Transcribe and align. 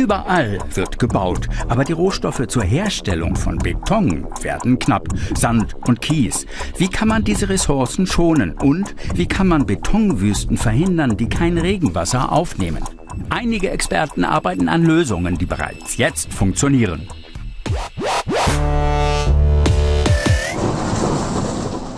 Überall 0.00 0.58
wird 0.72 0.98
gebaut, 0.98 1.46
aber 1.68 1.84
die 1.84 1.92
Rohstoffe 1.92 2.46
zur 2.46 2.62
Herstellung 2.62 3.36
von 3.36 3.58
Beton 3.58 4.26
werden 4.40 4.78
knapp. 4.78 5.06
Sand 5.36 5.76
und 5.86 6.00
Kies. 6.00 6.46
Wie 6.78 6.88
kann 6.88 7.08
man 7.08 7.22
diese 7.22 7.50
Ressourcen 7.50 8.06
schonen? 8.06 8.52
Und 8.52 8.94
wie 9.14 9.26
kann 9.26 9.46
man 9.46 9.66
Betonwüsten 9.66 10.56
verhindern, 10.56 11.18
die 11.18 11.28
kein 11.28 11.58
Regenwasser 11.58 12.32
aufnehmen? 12.32 12.82
Einige 13.28 13.68
Experten 13.68 14.24
arbeiten 14.24 14.70
an 14.70 14.86
Lösungen, 14.86 15.36
die 15.36 15.44
bereits 15.44 15.98
jetzt 15.98 16.32
funktionieren. 16.32 17.06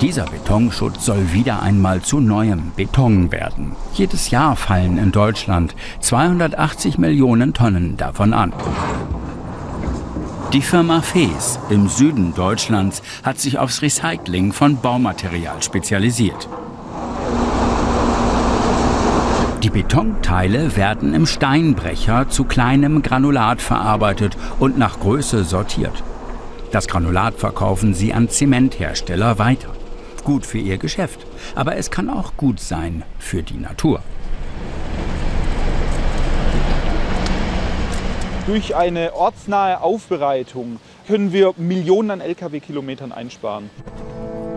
Dieser 0.02 0.24
Betonschutz 0.24 1.04
soll 1.04 1.32
wieder 1.32 1.62
einmal 1.62 2.02
zu 2.02 2.18
neuem 2.18 2.72
Beton 2.74 3.30
werden. 3.30 3.76
Jedes 3.94 4.32
Jahr 4.32 4.56
fallen 4.56 4.98
in 4.98 5.12
Deutschland 5.12 5.76
280 6.00 6.98
Millionen 6.98 7.54
Tonnen 7.54 7.96
davon 7.96 8.34
an. 8.34 8.52
Die 10.52 10.60
Firma 10.60 11.02
Fees 11.02 11.60
im 11.70 11.86
Süden 11.86 12.34
Deutschlands 12.34 13.00
hat 13.22 13.38
sich 13.38 13.60
aufs 13.60 13.80
Recycling 13.80 14.52
von 14.52 14.76
Baumaterial 14.78 15.62
spezialisiert. 15.62 16.48
Die 19.62 19.70
Betonteile 19.70 20.74
werden 20.74 21.14
im 21.14 21.26
Steinbrecher 21.26 22.28
zu 22.28 22.42
kleinem 22.42 23.02
Granulat 23.02 23.62
verarbeitet 23.62 24.36
und 24.58 24.76
nach 24.76 24.98
Größe 24.98 25.44
sortiert. 25.44 26.02
Das 26.72 26.88
Granulat 26.88 27.34
verkaufen 27.34 27.94
sie 27.94 28.12
an 28.12 28.28
Zementhersteller 28.28 29.38
weiter 29.38 29.68
gut 30.24 30.46
für 30.46 30.58
ihr 30.58 30.78
Geschäft, 30.78 31.26
aber 31.54 31.76
es 31.76 31.90
kann 31.90 32.10
auch 32.10 32.36
gut 32.36 32.60
sein 32.60 33.02
für 33.18 33.42
die 33.42 33.58
Natur. 33.58 34.02
Durch 38.46 38.74
eine 38.74 39.14
ortsnahe 39.14 39.80
Aufbereitung 39.80 40.80
können 41.06 41.32
wir 41.32 41.54
Millionen 41.56 42.10
an 42.10 42.20
Lkw-Kilometern 42.20 43.12
einsparen. 43.12 43.70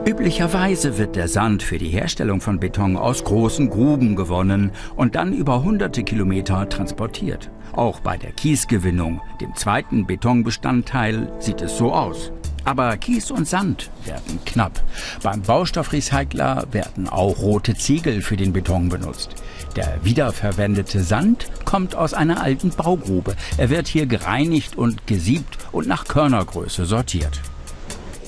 Üblicherweise 0.07 0.99
wird 0.99 1.15
der 1.15 1.27
Sand 1.27 1.63
für 1.63 1.79
die 1.79 1.89
Herstellung 1.89 2.39
von 2.39 2.59
Beton 2.59 2.95
aus 2.95 3.23
großen 3.23 3.71
Gruben 3.71 4.15
gewonnen 4.15 4.71
und 4.95 5.15
dann 5.15 5.33
über 5.33 5.63
hunderte 5.63 6.03
Kilometer 6.03 6.69
transportiert. 6.69 7.49
Auch 7.73 7.99
bei 7.99 8.15
der 8.15 8.31
Kiesgewinnung, 8.31 9.21
dem 9.41 9.55
zweiten 9.55 10.05
Betonbestandteil, 10.05 11.31
sieht 11.39 11.61
es 11.61 11.77
so 11.77 11.91
aus. 11.91 12.31
Aber 12.65 12.97
Kies 12.97 13.31
und 13.31 13.47
Sand 13.47 13.91
werden 14.05 14.39
knapp. 14.45 14.81
Beim 15.21 15.41
Baustoffrecycler 15.43 16.65
werden 16.71 17.07
auch 17.07 17.39
rote 17.39 17.75
Ziegel 17.75 18.21
für 18.21 18.37
den 18.37 18.53
Beton 18.53 18.89
benutzt. 18.89 19.29
Der 19.75 20.03
wiederverwendete 20.03 21.01
Sand 21.01 21.47
kommt 21.63 21.95
aus 21.95 22.13
einer 22.13 22.41
alten 22.41 22.71
Baugrube. 22.71 23.35
Er 23.57 23.69
wird 23.69 23.87
hier 23.87 24.07
gereinigt 24.07 24.77
und 24.77 25.05
gesiebt 25.05 25.57
und 25.71 25.87
nach 25.87 26.05
Körnergröße 26.05 26.85
sortiert. 26.85 27.39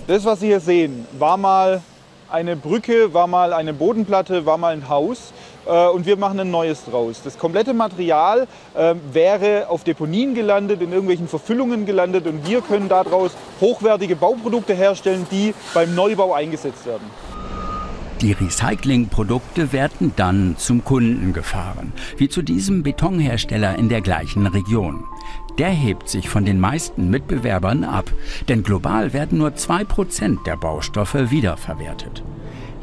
Das, 0.08 0.24
was 0.24 0.40
Sie 0.40 0.48
hier 0.48 0.60
sehen, 0.60 1.06
war 1.18 1.38
mal 1.38 1.82
eine 2.30 2.56
Brücke, 2.56 3.14
war 3.14 3.28
mal 3.28 3.54
eine 3.54 3.74
Bodenplatte, 3.74 4.46
war 4.46 4.58
mal 4.58 4.74
ein 4.74 4.88
Haus. 4.88 5.34
Äh, 5.68 5.88
und 5.88 6.06
wir 6.06 6.18
machen 6.18 6.40
ein 6.40 6.52
neues 6.52 6.86
draus. 6.86 7.22
Das 7.24 7.38
komplette 7.38 7.74
Material 7.74 8.48
äh, 8.76 8.96
wäre 9.12 9.70
auf 9.70 9.84
Deponien 9.84 10.34
gelandet, 10.34 10.82
in 10.82 10.92
irgendwelchen 10.92 11.28
Verfüllungen 11.28 11.86
gelandet 11.86 12.28
und 12.28 12.48
wir 12.48 12.62
können 12.62 12.90
daraus 12.90 13.32
hochwertige 13.60 14.16
Bauprodukte 14.16 14.74
herstellen, 14.74 15.28
die 15.32 15.54
beim 15.74 15.94
Neubau 15.96 16.34
eingesetzt 16.34 16.86
werden. 16.86 17.10
Die 18.22 18.32
Recyclingprodukte 18.32 19.72
werden 19.72 20.14
dann 20.16 20.56
zum 20.58 20.84
Kunden 20.84 21.34
gefahren, 21.34 21.94
wie 22.18 22.28
zu 22.28 22.42
diesem 22.42 22.82
Betonhersteller 22.82 23.78
in 23.78 23.90
der 23.90 24.02
gleichen 24.02 24.48
Region. 24.48 25.04
Der 25.60 25.70
hebt 25.70 26.10
sich 26.10 26.28
von 26.28 26.44
den 26.44 26.60
meisten 26.60 27.12
Mitbewerbern 27.12 27.84
ab, 27.84 28.12
denn 28.50 28.64
global 28.64 29.14
werden 29.14 29.38
nur 29.38 29.50
2% 29.50 30.44
der 30.46 30.58
Baustoffe 30.58 31.30
wiederverwertet. 31.30 32.24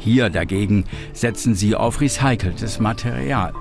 Hier 0.05 0.29
dagegen 0.29 0.85
setzen 1.13 1.55
sie 1.55 1.73
auf 1.73 1.99
recyceltes 1.99 2.79
Material. 2.79 3.53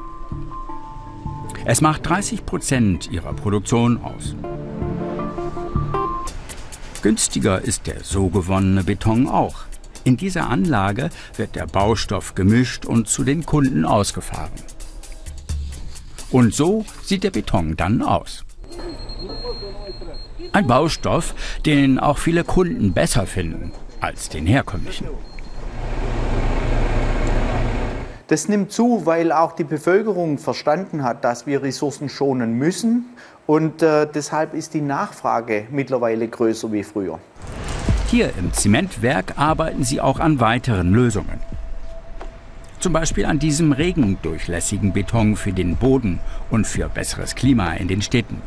Es 1.64 1.80
macht 1.80 2.06
30 2.06 2.44
Prozent 2.44 3.10
ihrer 3.10 3.32
Produktion 3.32 4.04
aus. 4.04 4.36
Günstiger 7.00 7.62
ist 7.62 7.86
der 7.86 8.04
so 8.04 8.28
gewonnene 8.28 8.84
Beton 8.84 9.26
auch. 9.26 9.64
In 10.04 10.18
dieser 10.18 10.50
Anlage 10.50 11.08
wird 11.38 11.56
der 11.56 11.66
Baustoff 11.66 12.34
gemischt 12.34 12.84
und 12.84 13.08
zu 13.08 13.24
den 13.24 13.46
Kunden 13.46 13.86
ausgefahren. 13.86 14.52
Und 16.30 16.52
so 16.52 16.84
sieht 17.02 17.24
der 17.24 17.30
Beton 17.30 17.74
dann 17.74 18.02
aus. 18.02 18.44
Ein 20.52 20.66
Baustoff, 20.66 21.34
den 21.64 21.98
auch 21.98 22.18
viele 22.18 22.44
Kunden 22.44 22.92
besser 22.92 23.26
finden 23.26 23.72
als 24.00 24.28
den 24.28 24.44
herkömmlichen. 24.44 25.08
Das 28.28 28.48
nimmt 28.48 28.72
zu, 28.72 29.02
weil 29.04 29.32
auch 29.32 29.52
die 29.52 29.64
Bevölkerung 29.64 30.38
verstanden 30.38 31.02
hat, 31.02 31.24
dass 31.24 31.46
wir 31.46 31.62
Ressourcen 31.62 32.08
schonen 32.08 32.56
müssen. 32.56 33.04
Und 33.46 33.82
äh, 33.82 34.06
deshalb 34.12 34.54
ist 34.54 34.72
die 34.72 34.80
Nachfrage 34.80 35.66
mittlerweile 35.70 36.26
größer 36.26 36.72
wie 36.72 36.82
früher. 36.82 37.18
Hier 38.08 38.30
im 38.38 38.54
Zementwerk 38.54 39.34
arbeiten 39.36 39.84
sie 39.84 40.00
auch 40.00 40.20
an 40.20 40.40
weiteren 40.40 40.92
Lösungen. 40.92 41.38
Zum 42.80 42.94
Beispiel 42.94 43.26
an 43.26 43.38
diesem 43.38 43.72
regendurchlässigen 43.72 44.94
Beton 44.94 45.36
für 45.36 45.52
den 45.52 45.76
Boden 45.76 46.20
und 46.50 46.66
für 46.66 46.88
besseres 46.88 47.34
Klima 47.34 47.74
in 47.74 47.88
den 47.88 48.00
Städten. 48.00 48.40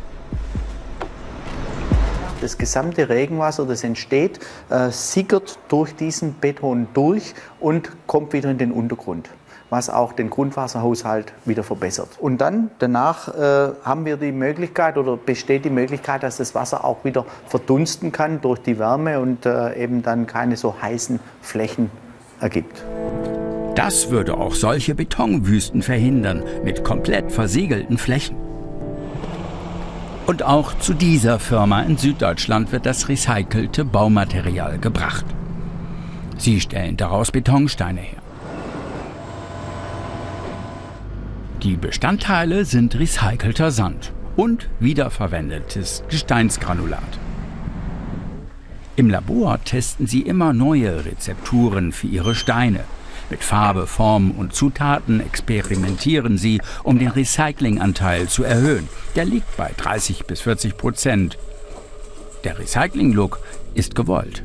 Das 2.41 2.57
gesamte 2.57 3.09
Regenwasser, 3.09 3.65
das 3.65 3.83
entsteht, 3.83 4.39
äh, 4.69 4.89
sickert 4.89 5.59
durch 5.69 5.95
diesen 5.95 6.33
Beton 6.33 6.87
durch 6.95 7.35
und 7.59 7.89
kommt 8.07 8.33
wieder 8.33 8.49
in 8.49 8.57
den 8.57 8.71
Untergrund 8.71 9.29
was 9.69 9.89
auch 9.89 10.13
den 10.13 10.29
Grundwasserhaushalt 10.29 11.33
wieder 11.45 11.63
verbessert. 11.63 12.09
Und 12.19 12.39
dann 12.39 12.71
danach 12.79 13.27
äh, 13.27 13.71
haben 13.83 14.05
wir 14.05 14.17
die 14.17 14.31
Möglichkeit 14.31 14.97
oder 14.97 15.17
besteht 15.17 15.65
die 15.65 15.69
Möglichkeit, 15.69 16.23
dass 16.23 16.37
das 16.37 16.55
Wasser 16.55 16.85
auch 16.85 17.03
wieder 17.03 17.25
verdunsten 17.47 18.11
kann 18.11 18.41
durch 18.41 18.59
die 18.59 18.79
Wärme 18.79 19.19
und 19.19 19.45
äh, 19.45 19.81
eben 19.81 20.03
dann 20.03 20.27
keine 20.27 20.57
so 20.57 20.75
heißen 20.81 21.19
Flächen 21.41 21.91
ergibt. 22.39 22.83
Das 23.75 24.09
würde 24.09 24.37
auch 24.37 24.55
solche 24.55 24.95
Betonwüsten 24.95 25.81
verhindern 25.81 26.43
mit 26.63 26.83
komplett 26.83 27.31
versiegelten 27.31 27.97
Flächen. 27.97 28.35
Und 30.25 30.43
auch 30.43 30.73
zu 30.79 30.93
dieser 30.93 31.39
Firma 31.39 31.83
in 31.83 31.97
Süddeutschland 31.97 32.71
wird 32.71 32.85
das 32.85 33.07
recycelte 33.07 33.85
Baumaterial 33.85 34.77
gebracht. 34.77 35.25
Sie 36.37 36.59
stellen 36.59 36.97
daraus 36.97 37.31
Betonsteine 37.31 38.01
her. 38.01 38.26
Die 41.63 41.75
Bestandteile 41.75 42.65
sind 42.65 42.93
recycelter 42.99 43.71
Sand 43.71 44.13
und 44.35 44.69
wiederverwendetes 44.79 46.03
Gesteinsgranulat. 46.07 47.17
Im 48.95 49.09
Labor 49.09 49.59
testen 49.63 50.05
sie 50.05 50.21
immer 50.21 50.53
neue 50.53 51.03
Rezepturen 51.05 51.93
für 51.93 52.05
ihre 52.05 52.35
Steine. 52.35 52.83
Mit 53.31 53.43
Farbe, 53.43 53.87
Form 53.87 54.31
und 54.31 54.53
Zutaten 54.53 55.19
experimentieren 55.19 56.37
sie, 56.37 56.61
um 56.83 56.99
den 56.99 57.09
Recyclinganteil 57.09 58.29
zu 58.29 58.43
erhöhen. 58.43 58.87
Der 59.15 59.25
liegt 59.25 59.57
bei 59.57 59.71
30 59.75 60.25
bis 60.27 60.41
40 60.41 60.77
Prozent. 60.77 61.39
Der 62.43 62.59
Recycling-Look 62.59 63.39
ist 63.73 63.95
gewollt. 63.95 64.43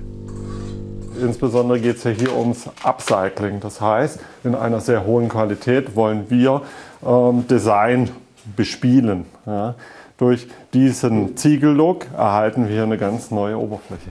Insbesondere 1.23 1.81
geht 1.81 1.97
es 1.97 2.05
ja 2.05 2.11
hier 2.11 2.37
ums 2.37 2.69
Upcycling. 2.83 3.61
Das 3.61 3.81
heißt, 3.81 4.21
in 4.45 4.55
einer 4.55 4.81
sehr 4.81 5.05
hohen 5.05 5.29
Qualität 5.29 5.97
wollen 5.97 6.29
wir 6.29 6.63
ähm, 7.07 7.47
Design 7.49 8.11
bespielen. 8.57 9.25
Ja. 9.47 9.75
Durch 10.19 10.47
diesen 10.73 11.37
Ziegellook 11.37 12.07
erhalten 12.17 12.69
wir 12.69 12.83
eine 12.83 12.99
ganz 12.99 13.31
neue 13.31 13.59
Oberfläche. 13.59 14.11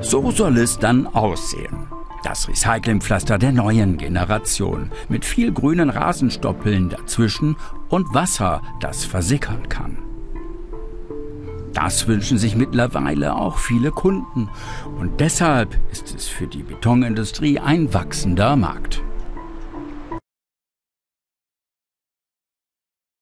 So 0.00 0.30
soll 0.30 0.58
es 0.58 0.78
dann 0.78 1.06
aussehen. 1.06 1.88
Das 2.22 2.48
Recyclingpflaster 2.48 3.38
der 3.38 3.52
neuen 3.52 3.96
Generation 3.96 4.90
mit 5.08 5.24
viel 5.24 5.52
grünen 5.52 5.88
Rasenstoppeln 5.88 6.90
dazwischen 6.90 7.56
und 7.88 8.12
Wasser, 8.14 8.62
das 8.80 9.04
versickern 9.04 9.68
kann. 9.68 10.09
Das 11.72 12.08
wünschen 12.08 12.38
sich 12.38 12.56
mittlerweile 12.56 13.36
auch 13.36 13.58
viele 13.58 13.90
Kunden 13.90 14.48
und 14.98 15.20
deshalb 15.20 15.78
ist 15.92 16.14
es 16.14 16.26
für 16.26 16.46
die 16.46 16.62
Betonindustrie 16.62 17.58
ein 17.60 17.92
wachsender 17.94 18.56
Markt. 18.56 19.02